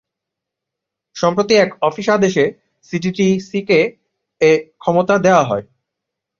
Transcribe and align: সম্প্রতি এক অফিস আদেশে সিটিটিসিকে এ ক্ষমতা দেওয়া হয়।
সম্প্রতি 1.15 1.53
এক 1.55 1.69
অফিস 1.81 2.07
আদেশে 2.09 2.45
সিটিটিসিকে 2.89 3.79
এ 4.41 4.51
ক্ষমতা 4.79 5.15
দেওয়া 5.17 5.43
হয়। 5.43 5.65